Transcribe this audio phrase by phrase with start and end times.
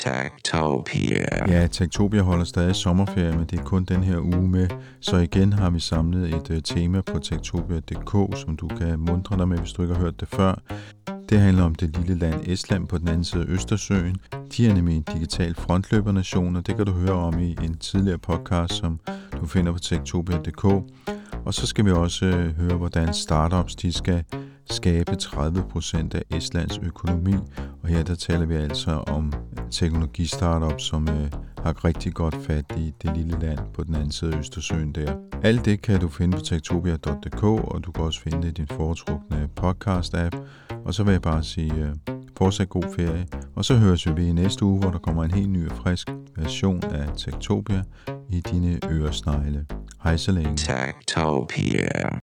[0.00, 1.48] Tektopia.
[1.48, 4.68] Ja, Tektopia holder stadig sommerferie, men det er kun den her uge med.
[5.00, 9.48] Så igen har vi samlet et uh, tema på tektopia.dk, som du kan mundre dig
[9.48, 10.62] med, hvis du ikke har hørt det før.
[11.28, 14.16] Det handler om det lille land Estland på den anden side af Østersøen.
[14.56, 18.18] De er nemlig en digital frontløbernation, og det kan du høre om i en tidligere
[18.18, 19.00] podcast, som
[19.40, 20.64] du finder på tektopia.dk.
[21.44, 24.24] Og så skal vi også øh, høre, hvordan startups de skal
[24.70, 27.34] skabe 30% af Estlands økonomi.
[27.82, 29.32] Og her der taler vi altså om
[29.70, 34.34] teknologistartup, som øh, har rigtig godt fat i det lille land på den anden side
[34.34, 35.14] af Østersøen der.
[35.42, 38.66] Alt det kan du finde på tektopia.dk, og du kan også finde det i din
[38.66, 40.36] foretrukne podcast-app.
[40.84, 41.94] Og så vil jeg bare sige øh,
[42.38, 43.26] fortsat god ferie.
[43.54, 45.76] Og så høres vi ved i næste uge, hvor der kommer en helt ny og
[45.76, 47.82] frisk version af Tektopia
[48.30, 49.66] i dine øresnegle.
[50.04, 50.56] Hej så længe.
[50.56, 52.10] Techtopia.